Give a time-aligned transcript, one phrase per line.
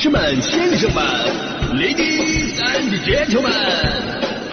[0.00, 1.04] 士们、先生们
[1.74, 3.52] ，Ladies and Gentlemen，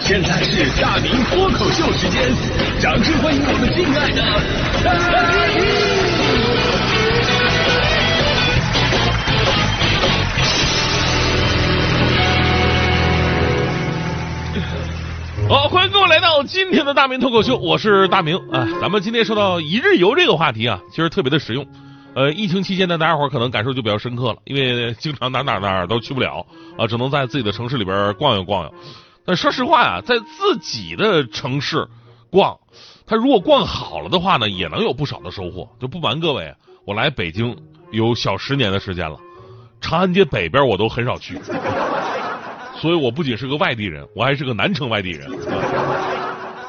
[0.02, 2.22] 现在是大明脱口秀时间，
[2.82, 4.22] 掌声欢迎我们敬爱的
[4.84, 4.92] 大
[5.56, 5.64] 明！
[15.48, 18.68] 好，欢迎各位来到今天的大明脱口秀，我是大明啊。
[18.82, 21.66] 咱们今天说到一日游这个话题啊，其实特别的实用。
[22.16, 26.46] 呃，疫情期间呢，大家伙可能感受就比较深刻了，因为经常哪哪哪儿都去不了
[26.78, 28.74] 啊，只能在自己的城市里边逛悠逛悠。
[29.24, 31.88] 但说实话呀，在自己的城市
[32.32, 32.58] 逛，
[33.06, 35.70] 他如果逛好了的话呢，也能有不少的收获。
[35.80, 37.56] 就不瞒各位，我来北京
[37.92, 39.18] 有小十年的时间了，
[39.80, 41.40] 长安街北边我都很少去，
[42.78, 45.30] 所以我不仅是个外地人，我还是个南城外地人。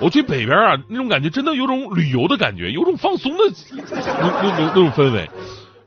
[0.00, 3.38] 我去北边啊，那种感觉真的有种旅游的感觉，有种放松的
[3.70, 5.28] 那那那那种氛围。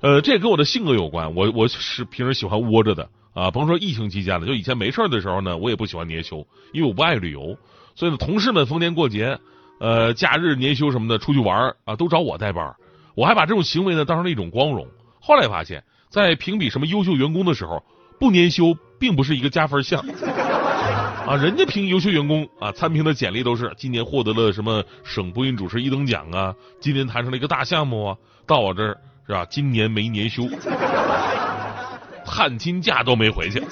[0.01, 1.33] 呃，这也跟我的性格有关。
[1.35, 7.55] 我我是平时喜欢窝着的啊，甭说疫情期间了，就以前没事的时候呢，我也不喜欢年休，因为我不爱旅游。
[7.95, 9.37] 所以呢，同事们逢年过节、
[9.79, 12.75] 呃假日年休什么的出去玩啊，都找我带班。
[13.15, 14.87] 我还把这种行为呢当成了一种光荣。
[15.19, 17.83] 后来发现，在评比什么优秀员工的时候，
[18.19, 20.03] 不年休并不是一个加分项。
[21.25, 29.45] 啊，人家评优秀员工啊，参评的简历都是今年获得了什么省播音主持一等奖啊，今年谈成了一个大项目啊，到我这儿是吧？
[29.49, 30.43] 今年没年休，
[32.25, 33.63] 探亲假都没回去。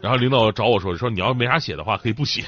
[0.00, 2.42] 然后领导找我说说你要没啥写的话可以不写。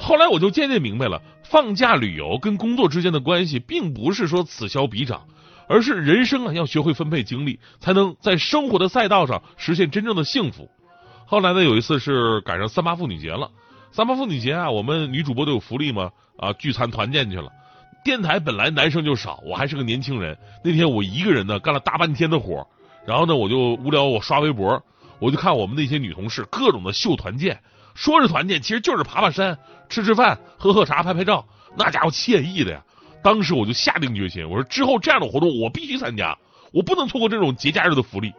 [0.00, 5.22] 后来我就渐渐明白了，放假旅游跟工作之间的关系，并不是说此消彼长，
[5.68, 10.68] 而是人生啊要学会分配精力，才能在生活的赛道上实现真正的幸福。
[11.34, 13.50] 后来呢，有一次是赶上三八妇女节了，
[13.90, 17.50] 三八妇女节啊，我们女主播都有福利嘛，啊，聚餐团建去了。
[18.04, 22.64] 电台本来男生就少，我还是个年轻人，那天我一个人呢干了大半天的活，
[23.04, 24.80] 然后呢我就无聊，我刷微博，
[25.18, 27.58] 我就看我们那些女同事各种的秀团建，
[27.96, 29.58] 说是团建，其实就是爬爬山、
[29.88, 31.44] 吃吃饭、喝喝茶、拍拍照，
[31.76, 32.80] 那家伙惬意的呀。
[33.24, 36.38] 当时我就下定决心，我说之后这样的活动我必须参加，
[36.72, 38.32] 我不能错过这种节假日的福利。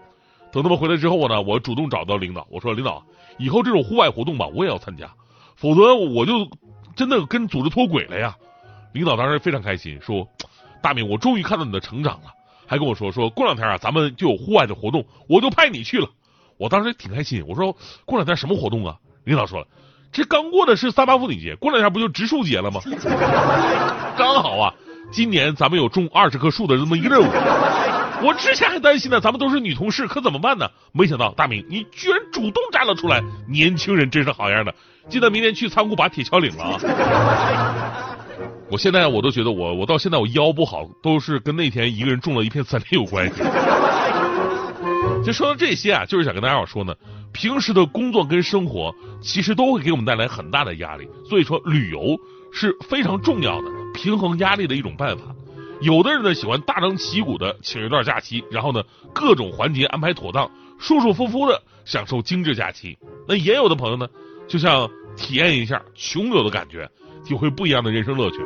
[0.55, 3.03] 等他们回来之后呢，我主动找到领导，我说：“领导，
[3.38, 5.11] 以后这种户外活动吧，我也要参加，
[5.57, 6.49] 否则我就
[6.95, 8.38] 真的跟组织脱轨了呀。”
[8.95, 10.25] 领导当时非常开心，说
[10.81, 12.31] ：“大明，我终于看到你的成长了。”
[12.65, 16.07] 还跟我说：“说过两天啊，咱们就有户外的活动，我就派你去了。”
[16.57, 17.75] 我当时挺开心，我说
[18.07, 18.95] ：“过两天什么活动啊？”
[19.25, 19.67] 领导说了
[20.13, 22.79] ：“这刚过的是三八妇女节，过两天不就植树节了吗？
[24.17, 24.73] 刚好啊，
[25.11, 27.25] 今年咱们有种二十棵树的这么一个任务。”
[28.23, 30.69] 我之前还担心呢，咱们都是女同事，可怎么办呢？
[30.93, 34.73] 没想到大明，你居然主动站了出来，年轻人真是好样的！
[35.09, 38.17] 记得明天去仓库把铁锹领了啊！
[38.71, 43.43] 我现在我都觉得我我到现在我腰不好，都是跟那天一个人种了一片森林有关系。
[45.23, 46.95] 就说到这些啊，就是想跟大家伙说呢，
[47.31, 52.17] 平时的工作跟生活其实都会给我们带来很大的压力，所以说旅游
[52.51, 55.34] 是非常重要的平衡压力的一种办法。
[55.81, 60.50] 有的人呢喜欢大张旗鼓的请一段假期，然后呢各种环节安排妥当，
[60.80, 62.97] 舒舒服服的享受精致假期。
[63.28, 64.08] 那也有的朋友呢，
[64.47, 66.90] 就像体验一下穷游的感觉，
[67.25, 68.38] 体会不一样的人生乐趣。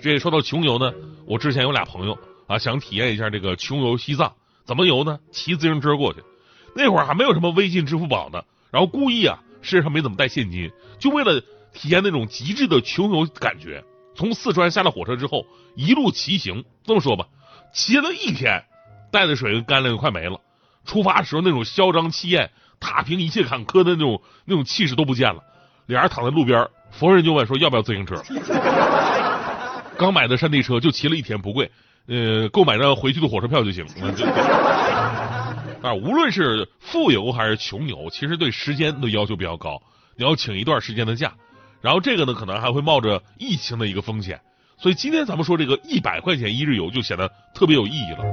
[0.00, 0.92] 这说到穷游呢，
[1.26, 4.32] 我之前有俩朋友啊，想体验一下这个穷游西藏，
[4.64, 5.18] 怎么游呢？
[5.32, 6.20] 骑自行车过去。
[6.74, 11.40] 那会儿还没有什么微信、支付宝呢，然后故意啊身上没怎么带现金，就为了
[11.72, 13.82] 体验那种极致的穷游感觉。
[14.16, 16.64] 从四川下了火车之后，一路骑行。
[16.84, 17.26] 这么说吧，
[17.72, 18.64] 骑了一天，
[19.12, 20.40] 带的水干粮快没了。
[20.84, 22.50] 出发时候那种嚣张气焰、
[22.80, 25.42] 踏平一切坎坷的那种那种气势都不见了。
[25.86, 28.22] 俩人躺在路边，逢人就问说要不要自行车。
[29.98, 31.70] 刚买的山地车就骑了一天，不贵，
[32.06, 33.84] 呃，购买张回去的火车票就行。
[35.82, 39.80] 啊，无论是富游还是穷游，其实对时间的要求比较高，
[40.16, 41.32] 你要请一段时间的假。
[41.86, 44.40] 然后这个呢，可能还会冒着疫情的一个风险，
[44.76, 48.24] 所以今天咱们说这个一百块钱一日游就显得特别有意义了。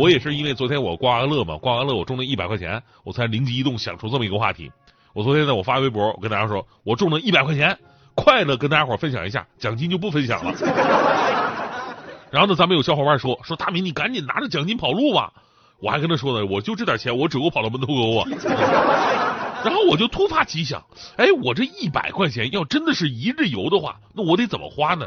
[0.00, 4.68] 我也是因为昨天我刮完乐嘛，刮完乐我中了一百块钱，我才灵机一动想出这么一个话题。
[5.12, 7.78] 我昨天呢，我发微博，我跟大家说，我中了一百块钱，
[8.16, 10.52] 快乐跟大家伙分享一下，奖金就不分享了。
[12.32, 15.32] 然后呢，咱们有小伙伴说说大明，你赶紧拿着奖金跑路吧。
[15.78, 18.26] 我还跟他说呢，我就这点钱，我只够跑到门头沟啊。
[19.64, 20.84] 然后我就突发奇想，
[21.16, 25.06] 哎，我这一百块钱要真的是一日游的话，那我得怎么花呢？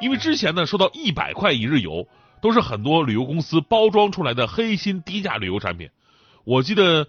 [0.00, 2.08] 因为之前呢，说到一百块一日游，
[2.42, 5.88] 都是很多旅游公司包装出来的黑心低价旅游产品。
[6.44, 7.06] 我记得，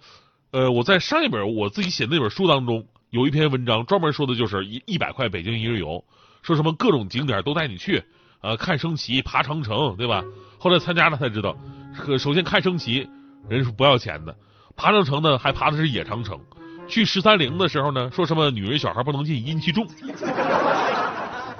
[0.51, 6.05] 呃，我在上一本我自己写那本书当中，有一篇文章专门说的就是一一百块北京一日游，
[6.43, 8.03] 说什么各种景点都带你去，
[8.41, 10.23] 呃，看升旗、爬长城，对吧？
[10.59, 11.57] 后来参加了才知道，
[12.19, 13.09] 首先看升旗，
[13.49, 14.33] 人是不要钱的；
[14.75, 16.39] 爬长城呢，还爬的是野长城。
[16.87, 19.87] 去十三陵的时候呢，说什么女人小孩不能进，阴气重。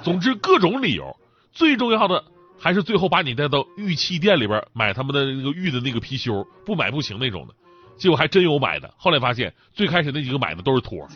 [0.02, 1.16] 总之各种理由，
[1.52, 2.22] 最重要的
[2.58, 7.54] 还是最后把你带到玉器店里边买他们的那个玉的那个貔貅，不买不行那种的。
[7.96, 11.08] 结果还真有买的，后来发现最开始那几个买的都是托。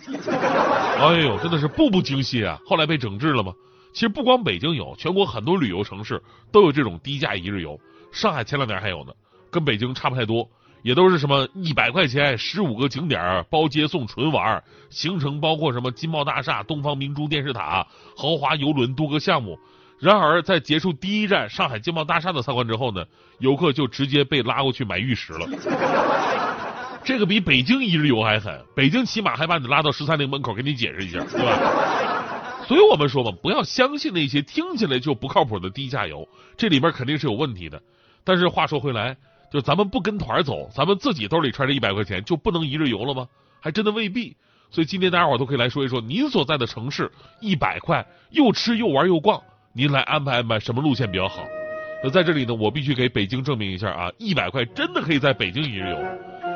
[0.99, 2.59] 哎呦，真的是步步惊心啊！
[2.67, 3.53] 后来被整治了吗？
[3.93, 7.79] 其实不光北京有，全国很多旅游城市都有这种低价一日游。
[8.13, 9.13] 上海前两年还有呢，
[9.51, 10.49] 跟北京差不太多，
[10.83, 17.87] 也都是什么一百块钱十五个景点包接送纯玩，行程包括什么金茂大厦、东方明珠电视塔、
[18.17, 19.59] 豪华游轮多个项目。
[19.99, 23.05] 然而在结束第一站上海金茂大厦的参观之后呢，
[23.39, 25.47] 游客就直接被拉过去买玉石了。
[27.05, 32.65] 这个比北京一日游还狠，北京起码还把你拉到十三陵门口给你解释一下，对吧？
[32.67, 37.81] 所以我们说嘛，不要相信那些听起来就不靠谱的低价游，这里边肯定是有问题的。
[38.23, 39.17] 但是话说回来，
[39.51, 43.27] 就咱们不跟团走，咱们自己兜里揣着一百块钱就不能一日游了吗？
[43.61, 44.37] 还真的未必。
[44.71, 47.11] 所以今天大家伙都可以来说一说，您所在的城市
[47.41, 49.43] 一百块又吃又玩又逛，
[49.73, 51.45] 您来安排安排什么路线比较好？
[52.03, 55.99] 那在这里呢，我必须给北京证明一下啊，一百块真的可以在北京一日游。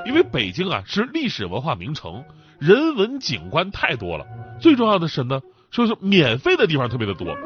[0.06, 2.22] 因为北京啊是历史文化名城，
[2.60, 4.24] 人文景观太多了。
[4.60, 5.40] 最重要的是呢，
[5.70, 7.36] 说是免费的地方特别的多。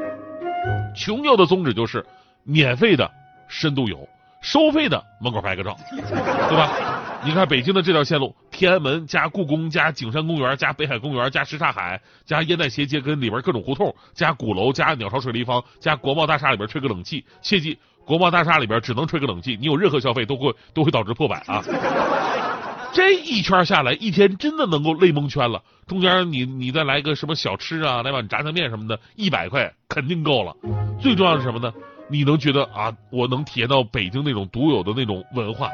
[0.94, 2.04] 穷游的宗旨就是
[2.44, 3.10] 免费的
[3.48, 4.06] 深度游，
[4.40, 6.70] 收费的门口拍个照，对吧？
[7.24, 21.62] 你看北京的这条线路，天安门加故宫加景山公园加北海公园加什刹海加烟袋斜街跟里边各种胡同加鼓楼加鸟巢水立方加国贸大厦里边吹个冷气，切记国贸大厦里边只能吹个冷气，你有任何消费都会都会导致破百啊。
[22.92, 25.60] 这一圈下来，一天真的能够累蒙圈了。
[25.86, 30.54] 中间你你再来个什么小吃啊，来碗炸酱面什么的，一百块肯定够了。
[31.00, 31.72] 最重要是什么呢？
[32.10, 35.68] 你能觉得啊，我能体验到北京那种独有的那种文化。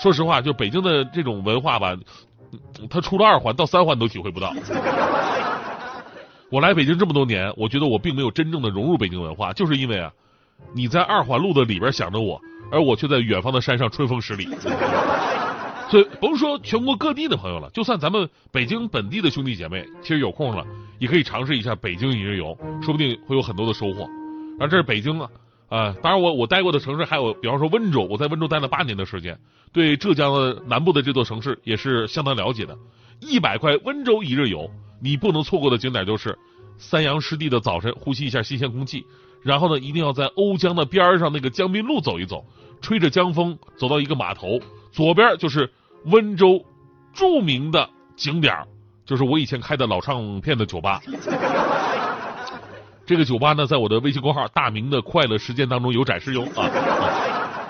[0.00, 1.96] 说实话，就北京的这种文化吧，
[2.90, 4.52] 它出了二环到三环都体会不到。
[6.50, 10.12] 我来北京这么多年，我觉得我并没有真正的融入北京文化，就是因为啊，
[10.74, 14.48] 你在二环路的里边想着我，而我却在远方的山上春风十里。
[15.90, 20.64] 所以甭说全国各地的朋友了，就算咱们北京本地的兄弟姐妹，其实有空了
[20.98, 24.08] 也可以尝试一下北京一日游，说不定会有很多的收获。
[24.58, 25.28] 而这是北京啊，
[25.72, 29.38] 啊，当然我我待过的城市还有，比方说温州，我在温州待了八年的时间，
[29.72, 32.76] 对浙江的南部的这座城市也是相当了解的。
[33.20, 34.70] 一百块温州一日游，
[35.00, 36.38] 你不能错过的景点就是
[36.76, 39.02] 三阳湿地的早晨，呼吸一下新鲜空气，
[39.42, 42.44] 然后呢，一定要在瓯江的边上那个江滨路走一走，
[42.82, 44.60] 吹着江风走到一个码头，
[44.92, 45.70] 左边就是。
[46.06, 46.60] 温州
[47.14, 48.52] 著名的景点
[49.06, 51.00] 就是我以前开的老唱片的酒吧。
[53.12, 56.66] 这个酒吧呢，在我的微信公号“大明的快乐时间”当中有展示哟啊。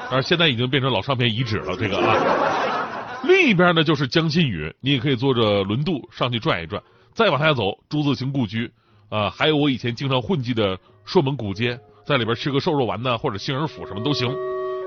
[0.08, 3.18] 但是现在已经变成老唱片遗址了，这个啊。
[3.24, 6.80] 另一边呢，就是江心屿，你也可以坐着轮渡上去转一转。
[7.12, 8.70] 再往下走，朱自清故居
[9.08, 14.32] 啊，还有我以前经常混迹的朔门古街，在里边吃个瘦肉丸呢，或者杏仁府什么都行。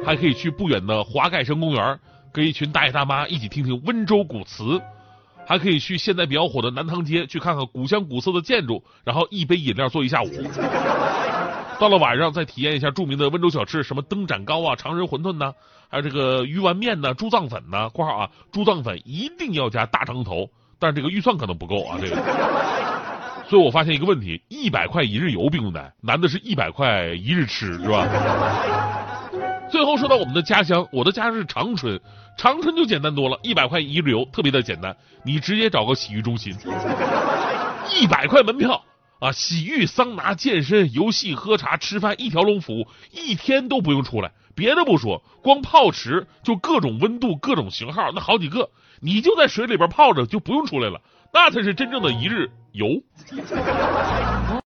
[0.05, 1.99] 还可以去不远的华盖生公园。
[2.31, 4.81] 跟一群大爷大妈一起听听温州古词，
[5.47, 10.29] 还可以去现在比较火的南塘街去看看古香古色的建筑，然后一杯饮料坐一下午。
[11.77, 15.53] 到了晚上再体验一下著名的温州小吃，什么灯盏糕啊、常人馄饨呢，
[15.89, 17.89] 还有这个鱼丸面呢、猪脏粉呢。
[17.89, 21.97] 括号啊，猪脏粉一定要加大肠头，但是这个预算可能不够啊。
[21.99, 22.15] 这个，
[23.49, 28.07] 所以我发现一个问题：一百块一日游并不难，难的是一百块一日吃，是吧？
[29.69, 31.99] 最后说到我们的家乡，我的家是长春，
[32.37, 36.55] 长春就简单多了，一百块一日游特别的简单，你直接找个洗浴中心，
[37.91, 38.81] 一百块门票
[39.19, 44.31] 啊，洗浴、桑拿、健身、游戏、喝茶、吃饭一条龙服务，一天都不用出来。
[44.55, 48.69] 别的不说，光泡池就各种温度、各种型号，那好几个，
[49.01, 51.01] 你就在水里边泡着就不用出来了，
[51.33, 53.01] 那才是真正的一日游。